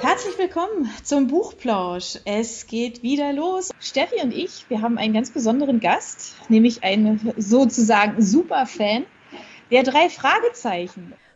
[0.00, 2.18] Herzlich willkommen zum Buchplausch.
[2.24, 3.70] Es geht wieder los.
[3.80, 9.06] Steffi und ich, wir haben einen ganz besonderen Gast, nämlich einen sozusagen Superfan
[9.72, 11.14] der drei Fragezeichen.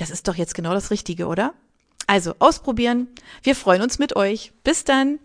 [0.00, 1.52] Das ist doch jetzt genau das Richtige, oder?
[2.06, 3.08] Also ausprobieren.
[3.42, 4.52] Wir freuen uns mit euch.
[4.64, 5.18] Bis dann.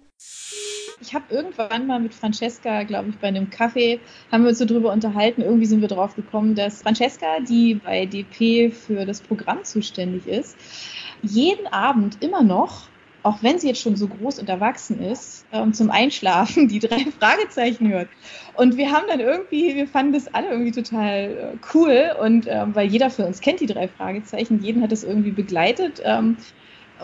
[0.99, 4.65] Ich habe irgendwann mal mit Francesca, glaube ich, bei einem Kaffee, haben wir uns so
[4.65, 5.41] drüber unterhalten.
[5.41, 10.57] Irgendwie sind wir drauf gekommen, dass Francesca, die bei DP für das Programm zuständig ist,
[11.21, 12.89] jeden Abend immer noch,
[13.25, 16.99] auch wenn sie jetzt schon so groß und erwachsen ist, ähm, zum Einschlafen die drei
[17.19, 18.07] Fragezeichen hört.
[18.53, 22.75] Und wir haben dann irgendwie, wir fanden das alle irgendwie total äh, cool und ähm,
[22.75, 26.03] weil jeder für uns kennt die drei Fragezeichen, jeden hat das irgendwie begleitet.
[26.05, 26.37] Ähm,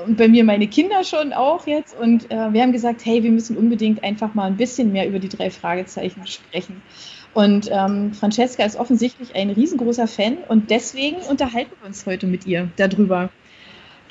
[0.06, 2.00] und bei mir meine Kinder schon auch jetzt.
[2.00, 5.20] Und äh, wir haben gesagt, hey, wir müssen unbedingt einfach mal ein bisschen mehr über
[5.20, 6.84] die drei Fragezeichen sprechen.
[7.34, 12.46] Und ähm, Francesca ist offensichtlich ein riesengroßer Fan und deswegen unterhalten wir uns heute mit
[12.46, 13.32] ihr darüber.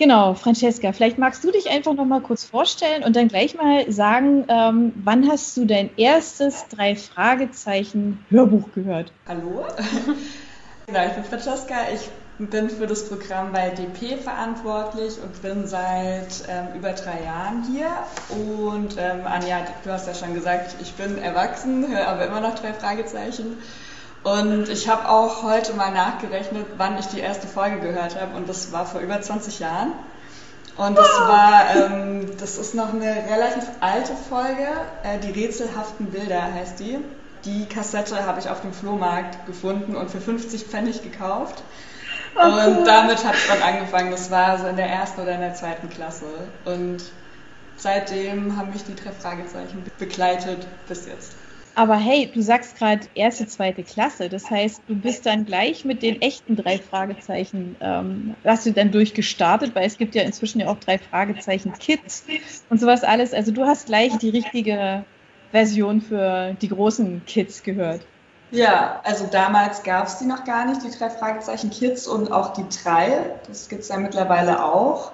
[0.01, 3.93] Genau, Francesca, vielleicht magst du dich einfach noch mal kurz vorstellen und dann gleich mal
[3.93, 9.13] sagen, ähm, wann hast du dein erstes drei Fragezeichen Hörbuch gehört?
[9.29, 9.67] Hallo,
[10.87, 11.75] genau, ich bin Francesca.
[11.93, 12.09] Ich
[12.39, 17.91] bin für das Programm bei DP verantwortlich und bin seit ähm, über drei Jahren hier.
[18.31, 22.55] Und ähm, Anja, du hast ja schon gesagt, ich bin erwachsen, höre aber immer noch
[22.55, 23.59] drei Fragezeichen.
[24.23, 28.37] Und ich habe auch heute mal nachgerechnet, wann ich die erste Folge gehört habe.
[28.37, 29.93] Und das war vor über 20 Jahren.
[30.77, 34.69] Und das war, ähm, das ist noch eine relativ alte Folge.
[35.03, 36.99] Äh, die rätselhaften Bilder heißt die.
[37.45, 41.63] Die Kassette habe ich auf dem Flohmarkt gefunden und für 50 Pfennig gekauft.
[42.37, 44.11] Oh, und damit hat es dann angefangen.
[44.11, 46.27] Das war so in der ersten oder in der zweiten Klasse.
[46.65, 47.03] Und
[47.77, 51.35] seitdem haben mich die drei Fragezeichen begleitet bis jetzt.
[51.81, 54.29] Aber hey, du sagst gerade erste, zweite Klasse.
[54.29, 58.93] Das heißt, du bist dann gleich mit den echten drei Fragezeichen, ähm, hast du dann
[58.93, 62.27] durchgestartet, weil es gibt ja inzwischen ja auch drei Fragezeichen Kids
[62.69, 63.33] und sowas alles.
[63.33, 65.07] Also du hast gleich die richtige
[65.53, 68.03] Version für die großen Kids gehört.
[68.51, 72.53] Ja, also damals gab es die noch gar nicht, die drei Fragezeichen Kids und auch
[72.53, 73.41] die drei.
[73.49, 75.13] Das gibt es ja mittlerweile auch.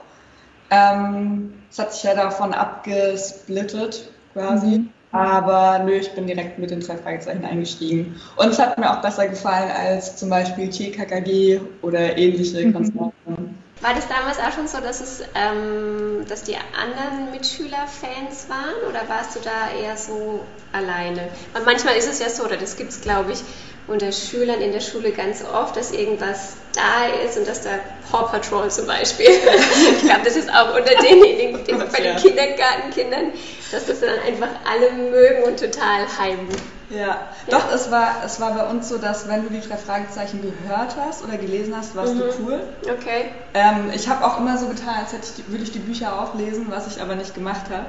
[0.71, 4.67] Ähm, es hat sich ja davon abgesplittet quasi.
[4.79, 4.96] Mhm.
[5.13, 8.21] Aber nö, ich bin direkt mit den drei Fragezeichen eingestiegen.
[8.37, 12.75] Und es hat mir auch besser gefallen als zum Beispiel TKKG oder ähnliche mhm.
[12.75, 13.57] Konstanten.
[13.83, 18.89] War das damals auch schon so, dass, es, ähm, dass die anderen Mitschüler Fans waren
[18.89, 20.41] oder warst du da eher so
[20.73, 21.29] alleine?
[21.53, 23.41] Weil manchmal ist es ja so, oder das gibt es glaube ich
[23.87, 27.71] unter Schülern in der Schule ganz oft, dass irgendwas da ist und dass da
[28.11, 29.27] Paw Patrol zum Beispiel,
[29.97, 33.33] ich glaube das ist auch unter denjenigen, den, bei den Kindergartenkindern,
[33.73, 36.57] dass das dann einfach alle mögen und total hypen.
[36.89, 36.99] Ja.
[36.99, 37.19] ja,
[37.51, 40.97] doch, es war, es war bei uns so, dass wenn du die drei Fragezeichen gehört
[40.97, 42.21] hast oder gelesen hast, warst mhm.
[42.21, 42.61] du cool.
[42.85, 43.31] Okay.
[43.55, 46.21] Ähm, ich habe auch immer so getan, als hätte ich die, würde ich die Bücher
[46.21, 47.87] auch lesen, was ich aber nicht gemacht habe.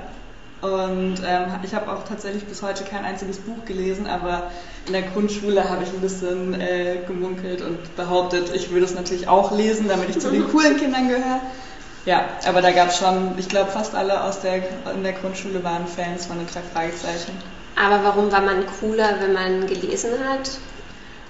[0.59, 4.49] Und ähm, ich habe auch tatsächlich bis heute kein einziges Buch gelesen, aber
[4.87, 9.27] in der Grundschule habe ich ein bisschen äh, gemunkelt und behauptet, ich würde es natürlich
[9.27, 11.41] auch lesen, damit ich zu den coolen Kindern gehöre.
[12.07, 14.63] Ja, aber da gab es schon, ich glaube, fast alle aus der,
[14.95, 17.33] in der Grundschule waren Fans von den drei Fragezeichen.
[17.75, 20.49] Aber warum war man cooler, wenn man gelesen hat?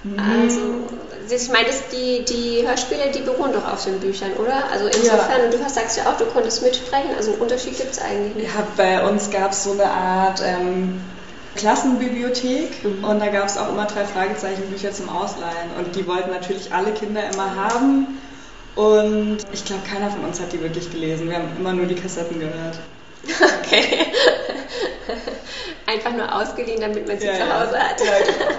[0.04, 0.20] Mhm.
[0.20, 0.62] Also,
[1.34, 4.70] ich meine, die, die Hörspiele, die beruhen doch auf den Büchern, oder?
[4.72, 5.50] Also insofern, ja.
[5.50, 8.56] du sagst ja auch, du konntest mitsprechen, also einen Unterschied gibt es eigentlich nicht.
[8.56, 11.02] Ja, bei uns gab es so eine Art ähm,
[11.56, 13.04] Klassenbibliothek mhm.
[13.04, 16.92] und da gab es auch immer drei Fragezeichenbücher zum Ausleihen und die wollten natürlich alle
[16.92, 18.20] Kinder immer haben
[18.78, 21.30] und ich glaube, keiner von uns hat die wirklich gelesen.
[21.30, 22.78] Wir haben immer nur die Kassetten gehört.
[23.64, 24.06] Okay.
[25.88, 27.80] Einfach nur ausgeliehen, damit man sie ja, zu Hause ja.
[27.80, 28.00] hat.
[28.00, 28.52] Ja, genau.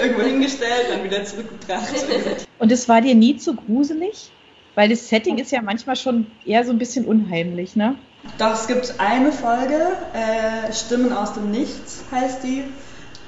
[0.00, 1.88] Irgendwo hingestellt, dann wieder zurückgebracht.
[2.60, 4.30] Und es war dir nie zu gruselig?
[4.76, 7.96] Weil das Setting ist ja manchmal schon eher so ein bisschen unheimlich, ne?
[8.38, 12.64] Doch, es gibt eine Folge, äh, Stimmen aus dem Nichts heißt die.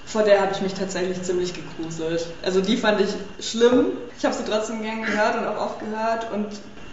[0.06, 2.26] Vor der habe ich mich tatsächlich ziemlich gegruselt.
[2.43, 3.11] Also die fand ich
[3.44, 3.87] schlimm.
[4.17, 6.32] Ich habe sie trotzdem gern gehört und auch oft gehört.
[6.32, 6.47] Und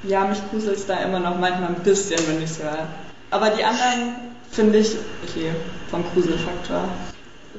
[0.03, 2.87] ja, mich gruselt es da immer noch manchmal ein bisschen, wenn ich es höre.
[3.29, 4.15] Aber die anderen
[4.51, 5.51] finde ich okay
[5.89, 6.89] vom Gruselfaktor.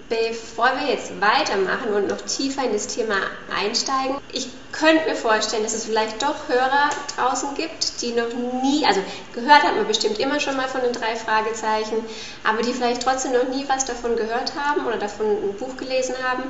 [0.08, 3.14] Bevor wir jetzt weitermachen und noch tiefer in das Thema
[3.54, 8.32] einsteigen, ich könnte mir vorstellen, dass es vielleicht doch Hörer draußen gibt, die noch
[8.62, 9.00] nie, also
[9.32, 12.04] gehört hat man bestimmt immer schon mal von den drei Fragezeichen,
[12.42, 16.16] aber die vielleicht trotzdem noch nie was davon gehört haben oder davon ein Buch gelesen
[16.24, 16.42] haben.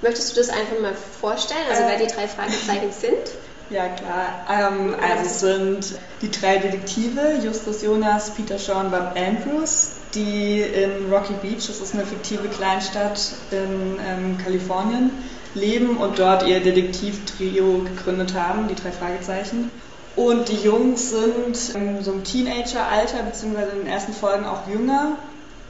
[0.00, 3.30] Möchtest du das einfach mal vorstellen, also wer die drei Fragezeichen sind?
[3.70, 4.46] Ja, klar.
[4.48, 11.12] Ähm, also es sind die drei Detektive, Justus Jonas, Peter und Bob Andrews, die in
[11.12, 15.10] Rocky Beach, das ist eine fiktive Kleinstadt in ähm, Kalifornien,
[15.54, 19.70] leben und dort ihr Detektivtrio gegründet haben, die drei Fragezeichen.
[20.16, 25.16] Und die Jungs sind in so einem Teenager-Alter, beziehungsweise in den ersten Folgen auch jünger.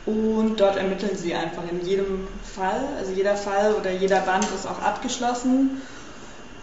[0.06, 2.84] Und dort ermitteln sie einfach in jedem Fall.
[2.98, 5.80] Also jeder Fall oder jeder Band ist auch abgeschlossen.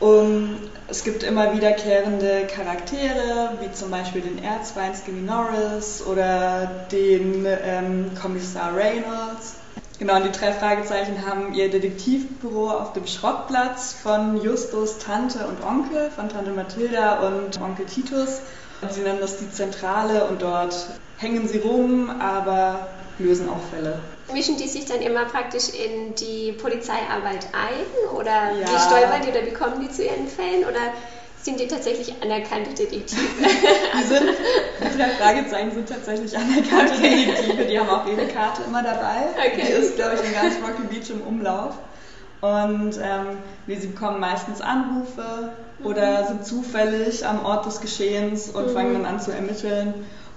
[0.02, 0.58] Und
[0.88, 8.12] es gibt immer wiederkehrende Charaktere, wie zum Beispiel den Erzfeind Skinny Norris oder den ähm,
[8.20, 9.58] Kommissar Reynolds.
[10.00, 15.64] Genau, und die drei Fragezeichen haben ihr Detektivbüro auf dem Schrottplatz von Justus Tante und
[15.64, 18.42] Onkel, von Tante Mathilda und Onkel Titus.
[18.82, 20.76] Und sie nennen das die Zentrale und dort
[21.18, 22.88] hängen sie rum, aber
[23.20, 24.00] lösen auch Fälle.
[24.34, 28.68] Mischen die sich dann immer praktisch in die Polizeiarbeit ein oder ja.
[28.68, 30.94] wie stolpern die oder wie kommen die zu ihren Fällen oder
[31.42, 33.22] sind die tatsächlich anerkannte Detektive?
[33.42, 34.24] die sind,
[34.80, 37.26] die drei Fragezeichen sind tatsächlich anerkannte okay.
[37.26, 39.30] Detektive, die haben auch ihre Karte immer dabei.
[39.38, 39.66] Okay.
[39.68, 41.76] Die ist, glaube ich, in ganz Rocky Beach im Umlauf.
[42.42, 43.38] Und ähm,
[43.68, 45.54] sie bekommen meistens Anrufe
[45.84, 46.28] oder mhm.
[46.28, 48.74] sind zufällig am Ort des Geschehens und mhm.
[48.74, 49.94] fangen dann an zu ermitteln.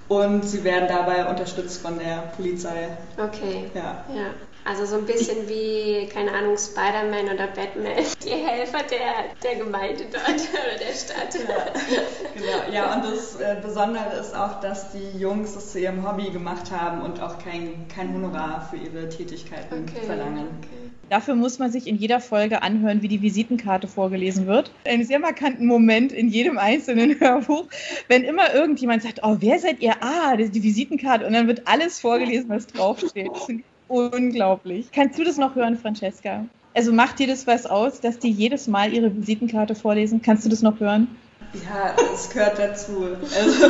[0.09, 2.89] Und sie werden dabei unterstützt von der Polizei.
[3.17, 3.71] Okay.
[3.75, 4.05] Ja.
[4.15, 4.27] ja.
[4.67, 10.05] Also so ein bisschen wie, keine Ahnung, Spider-Man oder Batman, die Helfer der, der Gemeinde
[10.11, 11.35] dort oder der Stadt.
[11.35, 12.73] Ja, genau.
[12.73, 16.71] ja und das äh, Besondere ist auch, dass die Jungs das zu ihrem Hobby gemacht
[16.71, 20.07] haben und auch kein, kein Honorar für ihre Tätigkeiten okay.
[20.07, 20.49] verlangen.
[20.61, 20.85] Okay.
[21.11, 24.71] Dafür muss man sich in jeder Folge anhören, wie die Visitenkarte vorgelesen wird.
[24.87, 27.67] Einen sehr markanten Moment in jedem einzelnen Hörbuch,
[28.09, 29.93] wenn immer irgendjemand sagt, oh, wer seid ihr?
[30.01, 31.27] Ah, das ist die Visitenkarte.
[31.27, 33.29] Und dann wird alles vorgelesen, was draufsteht.
[33.31, 34.87] Das ist unglaublich.
[34.93, 36.45] Kannst du das noch hören, Francesca?
[36.75, 40.23] Also macht dir das was aus, dass die jedes Mal ihre Visitenkarte vorlesen?
[40.23, 41.09] Kannst du das noch hören?
[41.55, 43.07] Ja, das gehört dazu.
[43.23, 43.67] Also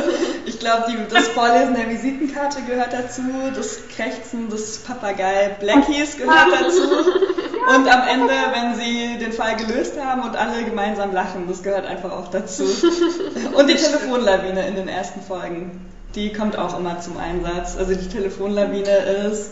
[0.47, 3.21] ich glaube, das Vorlesen der Visitenkarte gehört dazu,
[3.53, 6.81] das Krächzen des Papagei Blackies gehört dazu
[7.67, 11.85] und am Ende, wenn sie den Fall gelöst haben und alle gemeinsam lachen, das gehört
[11.85, 12.63] einfach auch dazu.
[13.55, 15.85] Und die Telefonlawine in den ersten Folgen,
[16.15, 17.75] die kommt auch immer zum Einsatz.
[17.77, 18.97] Also die Telefonlawine
[19.29, 19.51] ist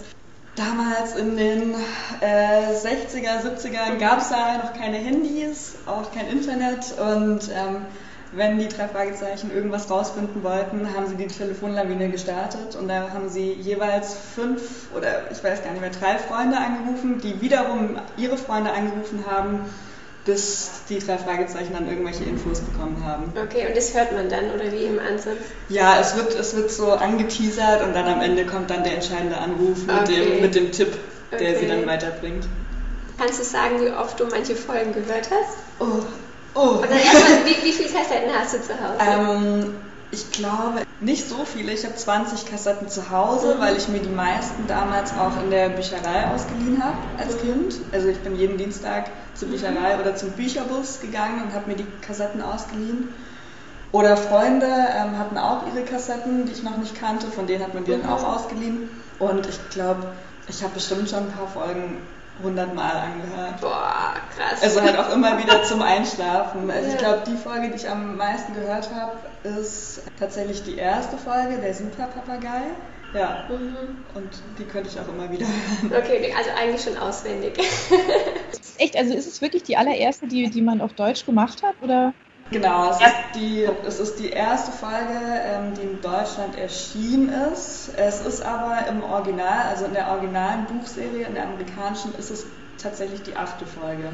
[0.55, 1.73] Damals in den
[2.21, 7.85] äh, 60er, 70er gab es ja noch keine Handys, auch kein Internet und ähm,
[8.33, 13.29] wenn die drei Fragezeichen irgendwas rausfinden wollten, haben sie die Telefonlawine gestartet und da haben
[13.29, 18.37] sie jeweils fünf oder ich weiß gar nicht mehr, drei Freunde angerufen, die wiederum ihre
[18.37, 19.61] Freunde angerufen haben,
[20.25, 23.33] bis die drei Fragezeichen dann irgendwelche Infos bekommen haben.
[23.41, 25.37] Okay, und das hört man dann oder wie im Ansatz?
[25.69, 29.37] Ja, es wird, es wird so angeteasert und dann am Ende kommt dann der entscheidende
[29.37, 30.15] Anruf mit, okay.
[30.15, 30.97] dem, mit dem Tipp,
[31.31, 31.57] der okay.
[31.59, 32.45] sie dann weiterbringt.
[33.17, 35.57] Kannst du sagen, wie oft du manche Folgen gehört hast?
[35.79, 36.03] Oh,
[36.55, 36.77] Oh.
[36.79, 38.97] Oder erstmal, wie, wie viele Kassetten hast du zu Hause?
[38.99, 39.75] Ähm,
[40.13, 41.73] ich glaube nicht so viele.
[41.73, 43.59] Ich habe 20 Kassetten zu Hause, mhm.
[43.59, 47.75] weil ich mir die meisten damals auch in der Bücherei ausgeliehen habe als Kind.
[47.91, 50.01] Also ich bin jeden Dienstag zur Bücherei mhm.
[50.01, 53.09] oder zum Bücherbus gegangen und habe mir die Kassetten ausgeliehen.
[53.91, 57.73] Oder Freunde ähm, hatten auch ihre Kassetten, die ich noch nicht kannte, von denen hat
[57.73, 58.03] man die mhm.
[58.03, 58.89] dann auch ausgeliehen.
[59.19, 60.13] Und ich glaube,
[60.47, 61.97] ich habe bestimmt schon ein paar Folgen
[62.41, 63.61] hundertmal angehört.
[63.61, 64.63] Boah, krass.
[64.63, 66.69] Also halt auch immer wieder zum Einschlafen.
[66.69, 66.93] Also ja.
[66.93, 71.57] ich glaube, die Folge, die ich am meisten gehört habe, ist tatsächlich die erste Folge,
[71.57, 72.61] der Super Papagei.
[73.13, 73.45] Ja.
[73.47, 74.03] Mhm.
[74.15, 76.03] Und die könnte ich auch immer wieder hören.
[76.03, 77.59] Okay, also eigentlich schon auswendig.
[78.79, 81.75] Echt, also ist es wirklich die allererste, die, die man auf Deutsch gemacht hat?
[81.81, 82.13] Oder?
[82.51, 87.89] Genau, es, ist, die, es ist die erste Folge, ähm, die in Deutschland erschienen ist.
[87.95, 92.45] Es ist aber im Original, also in der originalen Buchserie, in der amerikanischen, ist es
[92.77, 94.09] tatsächlich die achte Folge.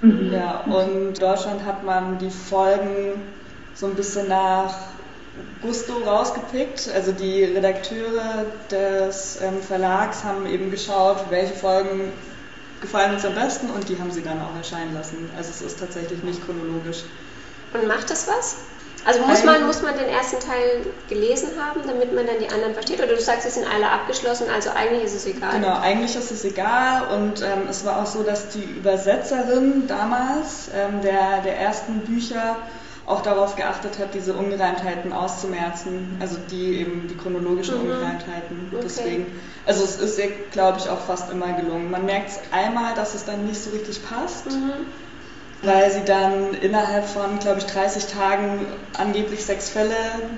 [0.00, 0.32] Mhm.
[0.32, 3.22] Ja, und in Deutschland hat man die Folgen
[3.74, 4.74] so ein bisschen nach
[5.60, 6.90] Gusto rausgepickt.
[6.94, 12.12] Also die Redakteure des ähm, Verlags haben eben geschaut, welche Folgen
[12.80, 15.30] gefallen uns am besten und die haben sie dann auch erscheinen lassen.
[15.36, 17.04] Also es ist tatsächlich nicht chronologisch.
[17.72, 18.56] Und macht das was?
[19.04, 22.74] Also muss man, muss man den ersten Teil gelesen haben, damit man dann die anderen
[22.74, 22.98] versteht?
[22.98, 25.52] Oder du sagst, sie sind alle abgeschlossen, also eigentlich ist es egal?
[25.52, 30.68] Genau, eigentlich ist es egal und ähm, es war auch so, dass die Übersetzerin damals
[30.74, 32.56] ähm, der, der ersten Bücher
[33.06, 37.90] auch darauf geachtet hat, diese Ungereimtheiten auszumerzen, also die eben die chronologischen mhm.
[37.90, 38.68] Ungereimtheiten.
[38.70, 38.82] Okay.
[38.84, 41.90] Deswegen, also es ist ihr, glaube ich, auch fast immer gelungen.
[41.90, 44.46] Man merkt es einmal, dass es dann nicht so richtig passt.
[44.46, 44.86] Mhm
[45.62, 49.94] weil sie dann innerhalb von, glaube ich, 30 Tagen angeblich sechs Fälle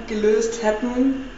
[0.08, 1.30] gelöst hätten,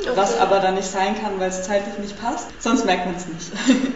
[0.00, 0.10] okay.
[0.14, 2.48] was aber dann nicht sein kann, weil es zeitlich nicht passt.
[2.60, 3.52] Sonst merkt man es nicht.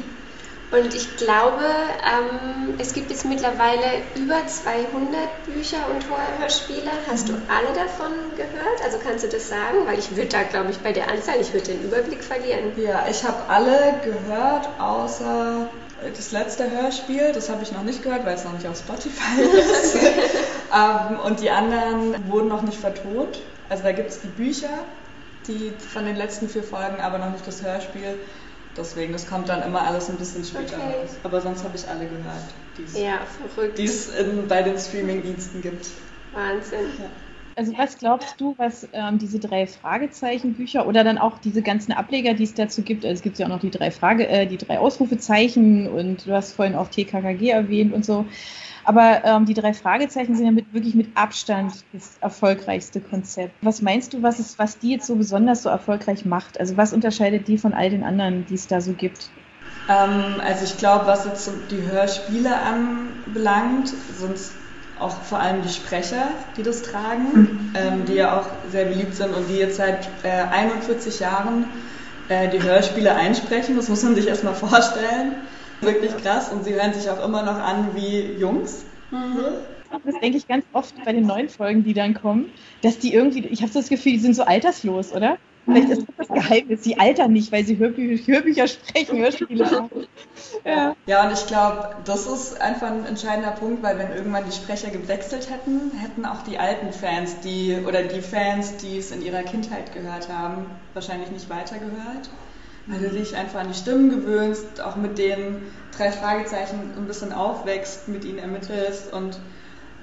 [0.73, 6.05] Und ich glaube, ähm, es gibt jetzt mittlerweile über 200 Bücher und
[6.41, 6.91] Hörspiele.
[7.09, 7.43] Hast du mhm.
[7.49, 8.83] alle davon gehört?
[8.85, 9.87] Also kannst du das sagen?
[9.87, 12.73] Weil ich würde da, glaube ich, bei der Anzahl, ich würde den Überblick verlieren.
[12.77, 15.69] Ja, ich habe alle gehört, außer
[16.15, 19.41] das letzte Hörspiel, das habe ich noch nicht gehört, weil es noch nicht auf Spotify
[19.43, 19.97] ist.
[19.97, 23.41] ähm, und die anderen wurden noch nicht vertont.
[23.69, 24.71] Also da gibt es die Bücher,
[25.47, 28.19] die von den letzten vier Folgen, aber noch nicht das Hörspiel.
[28.77, 31.01] Deswegen, das kommt dann immer alles ein bisschen später okay.
[31.01, 31.11] raus.
[31.23, 32.45] Aber sonst habe ich alle gehört,
[32.95, 33.21] ja,
[33.77, 34.11] die es
[34.49, 35.87] bei den Streaming-Diensten gibt.
[36.35, 36.91] Wahnsinn.
[36.99, 37.07] Ja.
[37.59, 42.35] Also was glaubst du, was ähm, diese drei Fragezeichen-Bücher oder dann auch diese ganzen Ableger,
[42.35, 44.59] die es dazu gibt, also es gibt ja auch noch die drei Frage, äh, die
[44.59, 48.27] drei Ausrufezeichen und du hast vorhin auch TKKG erwähnt und so.
[48.85, 53.55] Aber ähm, die drei Fragezeichen sind ja mit, wirklich mit Abstand das erfolgreichste Konzept.
[53.63, 56.61] Was meinst du, was, ist, was die jetzt so besonders so erfolgreich macht?
[56.61, 59.31] Also was unterscheidet die von all den anderen, die es da so gibt?
[59.89, 64.53] Ähm, also ich glaube, was jetzt die Hörspiele anbelangt, sonst
[64.99, 67.73] auch vor allem die Sprecher, die das tragen, mhm.
[67.75, 71.67] ähm, die ja auch sehr beliebt sind und die jetzt seit äh, 41 Jahren
[72.29, 73.77] äh, die Hörspiele einsprechen.
[73.77, 75.35] Das muss man sich erstmal vorstellen.
[75.83, 78.85] Wirklich krass und sie hören sich auch immer noch an wie Jungs.
[79.11, 79.45] Mhm.
[80.05, 82.51] Das denke ich ganz oft bei den neuen Folgen, die dann kommen,
[82.83, 85.39] dass die irgendwie, ich habe so das Gefühl, die sind so alterslos, oder?
[85.67, 86.85] Vielleicht ist das das Geheimnis.
[86.85, 90.07] Sie altern nicht, weil sie Hörbü Hörbücher sprechen, Hörspiele machen.
[90.65, 90.95] Ja.
[91.07, 94.91] ja, und ich glaube, das ist einfach ein entscheidender Punkt, weil wenn irgendwann die Sprecher
[94.91, 99.43] gewechselt hätten, hätten auch die alten Fans, die oder die Fans, die es in ihrer
[99.43, 102.31] Kindheit gehört haben, wahrscheinlich nicht weitergehört.
[102.87, 105.63] Weil du dich einfach an die Stimmen gewöhnst, auch mit den
[105.97, 109.41] drei Fragezeichen ein bisschen aufwächst, mit ihnen ermittelst und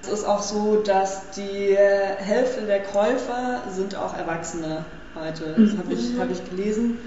[0.01, 4.83] es ist auch so, dass die Hälfte der Käufer sind auch Erwachsene
[5.15, 5.55] heute.
[5.57, 6.97] Das habe ich, hab ich gelesen.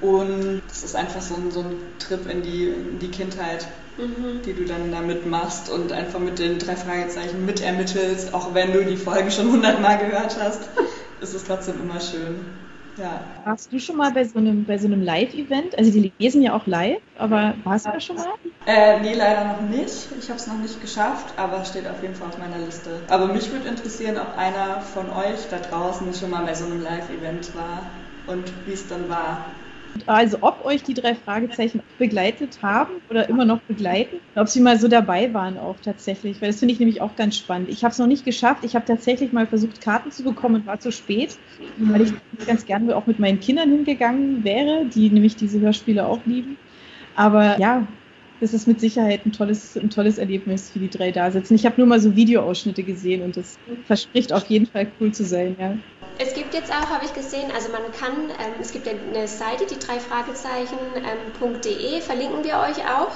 [0.00, 4.42] Und es ist einfach so ein, so ein Trip in die, in die Kindheit, mhm.
[4.44, 8.84] die du dann damit machst und einfach mit den drei Fragezeichen mitermittelst, auch wenn du
[8.84, 10.62] die Folgen schon hundertmal gehört hast,
[11.20, 12.44] ist es trotzdem immer schön.
[12.96, 13.42] Ja.
[13.44, 15.76] Warst du schon mal bei so einem, bei so einem Live-Event?
[15.78, 18.26] Also die lesen ja auch live, aber warst du da schon mal?
[18.66, 20.12] Äh, nee, leider noch nicht.
[20.12, 23.04] Ich habe es noch nicht geschafft, aber steht auf jeden Fall auf meiner Liste.
[23.08, 26.80] Aber mich würde interessieren, ob einer von euch da draußen schon mal bei so einem
[26.80, 27.90] Live-Event war
[28.26, 29.61] und wie es dann war.
[30.06, 34.78] Also ob euch die drei Fragezeichen begleitet haben oder immer noch begleiten, ob sie mal
[34.78, 37.68] so dabei waren auch tatsächlich, weil das finde ich nämlich auch ganz spannend.
[37.68, 38.64] Ich habe es noch nicht geschafft.
[38.64, 41.36] Ich habe tatsächlich mal versucht, Karten zu bekommen und war zu spät,
[41.78, 42.12] weil ich
[42.46, 46.56] ganz gerne auch mit meinen Kindern hingegangen wäre, die nämlich diese Hörspiele auch lieben.
[47.14, 47.86] Aber ja,
[48.42, 51.54] das ist mit Sicherheit ein tolles, ein tolles Erlebnis, wie die drei da sitzen.
[51.54, 53.56] Ich habe nur mal so Videoausschnitte gesehen und das
[53.86, 55.76] verspricht auf jeden Fall cool zu sein, ja.
[56.18, 59.64] Es gibt jetzt auch, habe ich gesehen, also man kann, ähm, es gibt eine Seite,
[59.70, 63.12] die drei Fragezeichen.de, ähm, verlinken wir euch auch.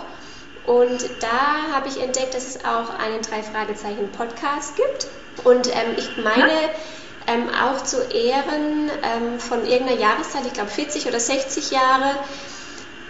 [0.64, 5.08] Und da habe ich entdeckt, dass es auch einen drei Fragezeichen Podcast gibt.
[5.44, 6.52] Und ähm, ich meine,
[7.26, 12.14] ähm, auch zu Ehren ähm, von irgendeiner Jahreszeit, ich glaube 40 oder 60 Jahre,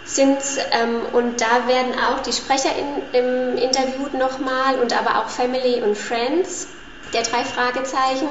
[0.07, 0.39] sind
[0.71, 5.81] ähm, und da werden auch die Sprecher in, im interviewt nochmal und aber auch Family
[5.83, 6.67] und Friends
[7.13, 8.29] der drei Fragezeichen.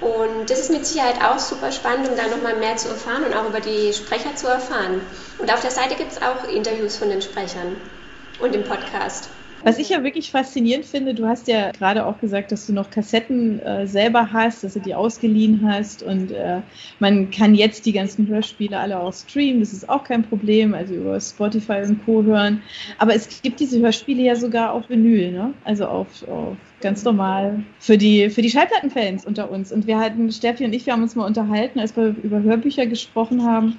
[0.00, 3.36] Und das ist mit Sicherheit auch super spannend, um da nochmal mehr zu erfahren und
[3.36, 5.00] auch über die Sprecher zu erfahren.
[5.38, 7.76] Und auf der Seite gibt es auch Interviews von den Sprechern
[8.40, 9.28] und im Podcast.
[9.64, 12.90] Was ich ja wirklich faszinierend finde, du hast ja gerade auch gesagt, dass du noch
[12.90, 16.60] Kassetten äh, selber hast, dass du die ausgeliehen hast und äh,
[16.98, 20.94] man kann jetzt die ganzen Hörspiele alle auch streamen, das ist auch kein Problem, also
[20.94, 22.24] über Spotify und Co.
[22.24, 22.62] hören.
[22.98, 25.54] Aber es gibt diese Hörspiele ja sogar auf Vinyl, ne?
[25.64, 29.70] also auf, auf ganz normal für die, für die Schallplattenfans unter uns.
[29.70, 32.86] Und wir hatten, Steffi und ich, wir haben uns mal unterhalten, als wir über Hörbücher
[32.86, 33.78] gesprochen haben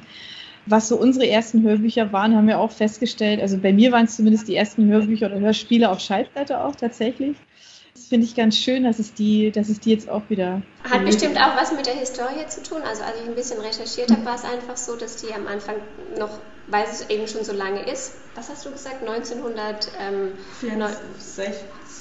[0.65, 3.41] was so unsere ersten Hörbücher waren, haben wir auch festgestellt.
[3.41, 7.35] Also bei mir waren es zumindest die ersten Hörbücher oder Hörspiele auf Schallplatte auch tatsächlich.
[7.93, 10.61] Das finde ich ganz schön, dass es die, dass es die jetzt auch wieder.
[10.89, 12.81] Hat bestimmt auch was mit der Historie zu tun.
[12.81, 15.75] Also als ich ein bisschen recherchiert habe, war es einfach so, dass die am Anfang
[16.17, 18.15] noch, weil es eben schon so lange ist.
[18.35, 19.07] Was hast du gesagt?
[19.07, 21.53] 1964.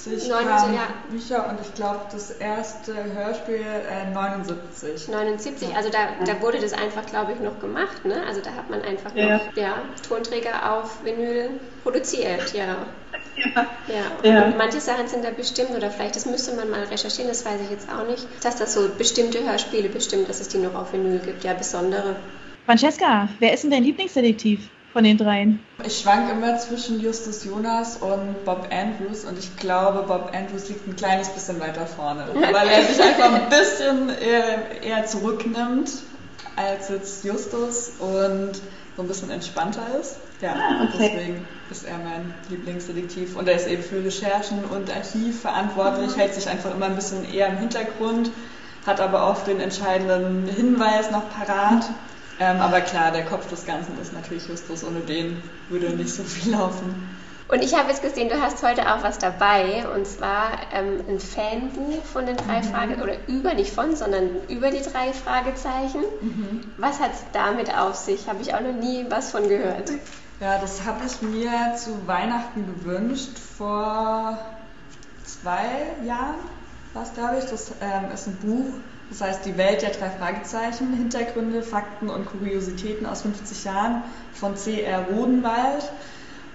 [0.05, 0.87] 79 kamen ja.
[1.09, 5.07] Bücher und ich glaube das erste Hörspiel äh, 79.
[5.07, 5.75] 79, ja.
[5.75, 8.03] also da, da wurde das einfach, glaube ich, noch gemacht.
[8.05, 8.21] Ne?
[8.27, 9.37] Also da hat man einfach ja.
[9.37, 9.75] noch ja,
[10.07, 11.51] Tonträger auf Vinyl
[11.83, 12.77] produziert, ja.
[13.35, 13.67] Ja.
[14.23, 14.45] ja.
[14.45, 17.61] Und manche Sachen sind da bestimmt, oder vielleicht, das müsste man mal recherchieren, das weiß
[17.61, 20.93] ich jetzt auch nicht, dass das so bestimmte Hörspiele bestimmt, dass es die noch auf
[20.93, 22.15] Vinyl gibt, ja, besondere.
[22.65, 24.69] Francesca, wer ist denn dein Lieblingsdetektiv?
[24.93, 25.59] Von den dreien?
[25.83, 30.87] Ich schwank immer zwischen Justus Jonas und Bob Andrews und ich glaube, Bob Andrews liegt
[30.87, 35.91] ein kleines bisschen weiter vorne, weil er sich einfach ein bisschen eher, eher zurücknimmt
[36.55, 38.51] als jetzt Justus und
[38.95, 40.17] so ein bisschen entspannter ist.
[40.41, 41.11] Ja, ah, okay.
[41.15, 46.19] deswegen ist er mein Lieblingsdetektiv und er ist eben für Recherchen und Archiv verantwortlich, mhm.
[46.19, 48.29] hält sich einfach immer ein bisschen eher im Hintergrund,
[48.85, 51.85] hat aber oft den entscheidenden Hinweis noch parat.
[52.39, 54.83] Ähm, aber klar, der Kopf des Ganzen ist natürlich Justus.
[54.83, 57.09] Ohne den würde nicht so viel laufen.
[57.47, 61.19] Und ich habe jetzt gesehen, du hast heute auch was dabei, und zwar ähm, ein
[61.19, 62.63] Fanbuch von den drei mhm.
[62.63, 66.01] Fragezeichen, oder über, nicht von, sondern über die drei Fragezeichen.
[66.21, 66.61] Mhm.
[66.77, 68.27] Was hat es damit auf sich?
[68.27, 69.91] Habe ich auch noch nie was von gehört.
[70.39, 74.39] Ja, das habe ich mir zu Weihnachten gewünscht, vor
[75.23, 75.67] zwei
[76.05, 76.35] Jahren
[76.93, 77.45] war es, glaube ich.
[77.45, 78.73] Das ähm, ist ein Buch,
[79.09, 84.55] das heißt, die Welt der drei Fragezeichen, Hintergründe, Fakten und Kuriositäten aus 50 Jahren von
[84.55, 85.05] C.R.
[85.11, 85.91] Rodenwald.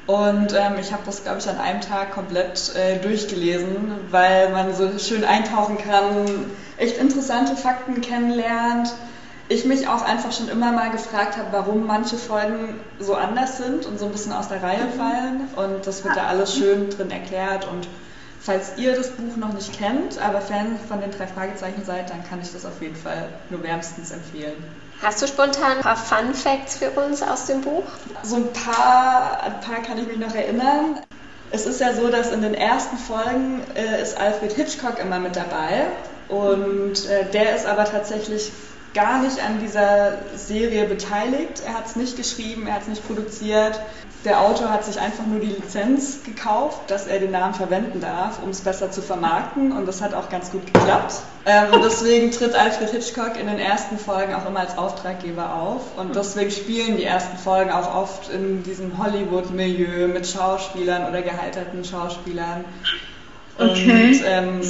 [0.06, 4.74] Und ähm, ich habe das, glaube ich, an einem Tag komplett äh, durchgelesen, weil man
[4.74, 8.94] so schön eintauchen kann, echt interessante Fakten kennenlernt.
[9.50, 13.84] Ich mich auch einfach schon immer mal gefragt habe, warum manche Folgen so anders sind
[13.84, 15.48] und so ein bisschen aus der Reihe fallen.
[15.56, 17.86] Und das wird da alles schön drin erklärt und
[18.40, 22.24] Falls ihr das Buch noch nicht kennt, aber Fan von den drei Fragezeichen seid, dann
[22.24, 24.56] kann ich das auf jeden Fall nur wärmstens empfehlen.
[25.02, 27.84] Hast du spontan ein paar Fun Facts für uns aus dem Buch?
[28.22, 30.98] So ein paar, ein paar kann ich mich noch erinnern.
[31.50, 35.36] Es ist ja so, dass in den ersten Folgen äh, ist Alfred Hitchcock immer mit
[35.36, 35.86] dabei
[36.28, 38.52] und äh, der ist aber tatsächlich
[38.92, 41.62] gar nicht an dieser Serie beteiligt.
[41.64, 43.80] Er hat es nicht geschrieben, er hat es nicht produziert.
[44.24, 48.42] Der Autor hat sich einfach nur die Lizenz gekauft, dass er den Namen verwenden darf,
[48.42, 49.70] um es besser zu vermarkten.
[49.70, 51.14] Und das hat auch ganz gut geklappt.
[51.46, 55.96] Ähm, und deswegen tritt Alfred Hitchcock in den ersten Folgen auch immer als Auftraggeber auf.
[55.96, 61.84] Und deswegen spielen die ersten Folgen auch oft in diesem Hollywood-Milieu mit Schauspielern oder gehalterten
[61.84, 62.64] Schauspielern.
[63.56, 64.08] Okay.
[64.08, 64.60] Und ähm,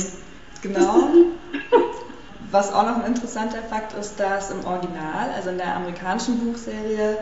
[0.63, 1.09] genau.
[2.51, 7.17] Was auch noch ein interessanter Fakt ist, dass im Original, also in der amerikanischen Buchserie,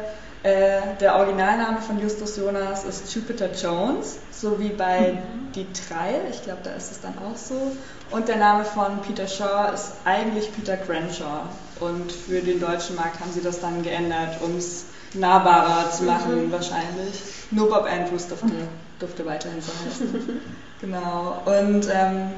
[0.47, 5.53] äh, der Originalname von Justus Jonas ist Jupiter Jones, so wie bei mhm.
[5.57, 7.73] Die Drei, ich glaube, da ist es dann auch so.
[8.11, 11.49] Und der Name von Peter Shaw ist eigentlich Peter Crenshaw.
[11.81, 16.47] Und für den deutschen Markt haben sie das dann geändert, um es nahbarer zu machen,
[16.47, 16.53] mhm.
[16.53, 17.23] wahrscheinlich.
[17.51, 18.53] Nur Bob Andrews durfte,
[19.01, 20.41] durfte weiterhin so heißen.
[20.81, 21.43] genau.
[21.47, 22.31] Und ähm,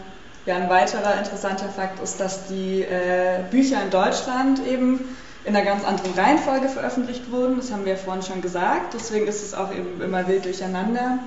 [0.47, 5.01] ja, ein weiterer interessanter Fakt ist, dass die äh, Bücher in Deutschland eben
[5.45, 7.57] in einer ganz anderen Reihenfolge veröffentlicht wurden.
[7.57, 8.95] Das haben wir ja vorhin schon gesagt.
[8.95, 11.19] Deswegen ist es auch eben immer wild durcheinander.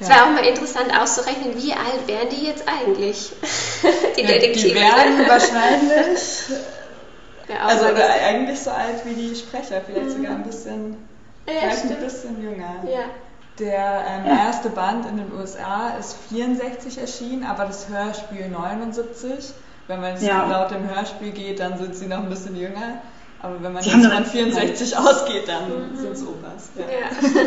[0.00, 0.14] Es ja.
[0.14, 3.32] wäre auch mal interessant auszurechnen, wie alt wären die jetzt eigentlich?
[4.16, 4.68] die Detektive.
[4.68, 6.44] Die wären wahrscheinlich,
[7.62, 10.22] also eigentlich so alt wie die Sprecher, vielleicht mhm.
[10.22, 10.96] sogar ein bisschen,
[11.46, 12.82] ja, vielleicht ein bisschen jünger.
[12.86, 13.04] Ja.
[13.58, 19.52] Der ähm, erste Band in den USA ist 64 erschienen, aber das Hörspiel 79.
[19.86, 20.46] Wenn man ja.
[20.46, 23.02] laut dem Hörspiel geht, dann sind sie noch ein bisschen jünger.
[23.42, 25.96] Aber wenn man jetzt von 64 ausgeht, dann mhm.
[25.96, 26.70] sind es Opas.
[26.76, 26.84] Ja.
[26.84, 27.46] Ja.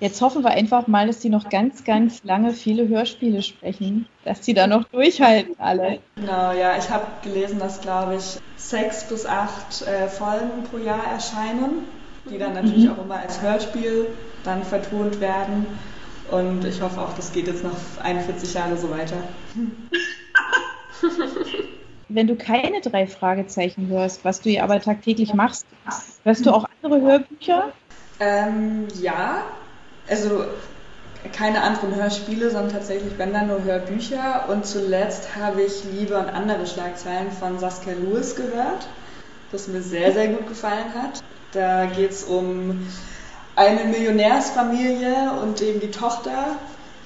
[0.00, 4.40] Jetzt hoffen wir einfach mal, dass die noch ganz, ganz lange viele Hörspiele sprechen, dass
[4.40, 6.00] die da noch durchhalten alle.
[6.16, 11.04] Genau, ja, ich habe gelesen, dass, glaube ich, sechs bis acht äh, Folgen pro Jahr
[11.06, 11.84] erscheinen
[12.30, 12.92] die dann natürlich mhm.
[12.92, 14.06] auch immer als Hörspiel
[14.44, 15.66] dann vertont werden.
[16.30, 19.16] Und ich hoffe auch, das geht jetzt noch 41 Jahre so weiter.
[22.08, 25.66] Wenn du keine drei Fragezeichen hörst, was du ja aber tagtäglich machst,
[26.24, 27.72] hörst du auch andere Hörbücher?
[28.20, 29.42] Ähm, ja,
[30.08, 30.44] also
[31.32, 34.48] keine anderen Hörspiele, sondern tatsächlich, wenn dann nur Hörbücher.
[34.48, 38.86] Und zuletzt habe ich Liebe und andere Schlagzeilen von Saskia Lewis gehört,
[39.50, 41.20] das mir sehr, sehr gut gefallen hat.
[41.52, 42.86] Da geht es um
[43.56, 46.56] eine Millionärsfamilie und eben die Tochter,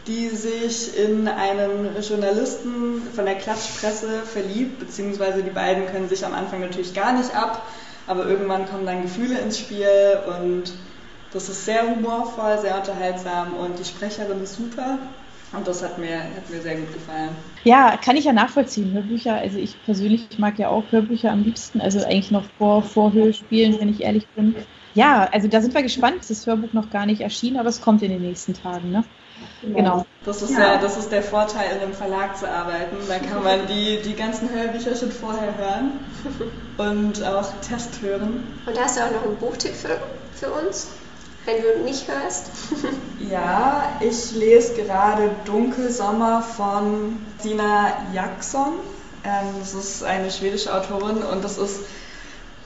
[0.09, 6.33] die sich in einen Journalisten von der Klatschpresse verliebt, beziehungsweise die beiden können sich am
[6.33, 7.67] Anfang natürlich gar nicht ab,
[8.07, 10.73] aber irgendwann kommen dann Gefühle ins Spiel und
[11.33, 14.99] das ist sehr humorvoll, sehr unterhaltsam und die Sprecherin ist super.
[15.51, 17.31] Und das hat mir, hat mir sehr gut gefallen.
[17.65, 18.93] Ja, kann ich ja nachvollziehen.
[18.93, 23.15] Hörbücher, also ich persönlich mag ja auch Hörbücher am liebsten, also eigentlich noch vor, vor
[23.15, 24.55] Hörspielen, wenn ich ehrlich bin.
[24.93, 26.29] Ja, also da sind wir gespannt.
[26.29, 28.91] Das Hörbuch noch gar nicht erschienen, aber es kommt in den nächsten Tagen.
[28.91, 29.05] Ne?
[29.63, 30.07] Genau.
[30.25, 30.75] Das ist, ja.
[30.75, 30.79] ja.
[30.79, 32.97] das ist der Vorteil, in einem Verlag zu arbeiten.
[33.09, 36.01] Da kann man die, die ganzen Hörbücher schon vorher hören
[36.77, 38.45] und auch Test hören.
[38.67, 39.99] Und hast du auch noch einen Buchtipp für,
[40.35, 40.89] für uns?
[41.49, 42.51] wenn du nicht hörst?
[43.31, 48.75] ja, ich lese gerade Dunkelsommer von Stina Jackson.
[49.25, 51.81] Ähm, das ist eine schwedische Autorin und das ist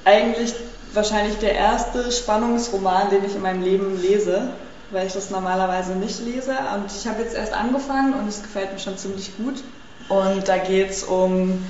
[0.05, 0.52] eigentlich
[0.92, 4.50] wahrscheinlich der erste Spannungsroman, den ich in meinem Leben lese,
[4.92, 6.52] weil ich das normalerweise nicht lese.
[6.74, 9.62] Und ich habe jetzt erst angefangen und es gefällt mir schon ziemlich gut.
[10.09, 11.64] Und da geht es um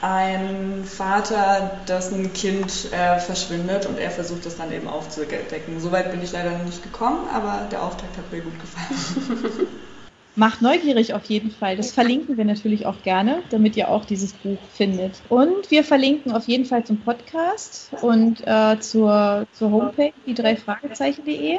[0.00, 5.80] ein Vater, dessen Kind äh, verschwindet und er versucht das dann eben aufzudecken.
[5.80, 9.66] Soweit bin ich leider noch nicht gekommen, aber der Auftakt hat mir gut gefallen.
[10.36, 11.76] Macht neugierig auf jeden Fall.
[11.76, 15.20] Das verlinken wir natürlich auch gerne, damit ihr auch dieses Buch findet.
[15.28, 20.54] Und wir verlinken auf jeden Fall zum Podcast und äh, zur, zur Homepage, die drei
[20.54, 21.58] Fragezeichen.de.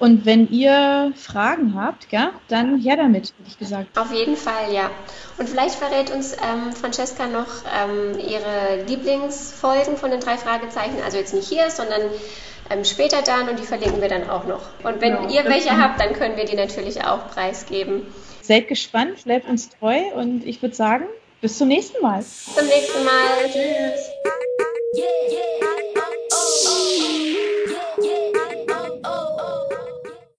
[0.00, 3.98] Und wenn ihr Fragen habt, gell, dann her damit, hätte ich gesagt.
[3.98, 4.90] Auf jeden Fall, ja.
[5.38, 10.96] Und vielleicht verrät uns ähm, Francesca noch ähm, ihre Lieblingsfolgen von den drei Fragezeichen.
[11.04, 12.00] Also jetzt nicht hier, sondern
[12.70, 14.62] ähm, später dann und die verlinken wir dann auch noch.
[14.84, 15.28] Und wenn genau.
[15.28, 18.06] ihr welche habt, dann können wir die natürlich auch preisgeben.
[18.40, 21.04] Seid gespannt, bleibt uns treu und ich würde sagen,
[21.42, 22.18] bis zum nächsten Mal.
[22.18, 23.50] Bis zum nächsten Mal.
[23.52, 24.10] Tschüss.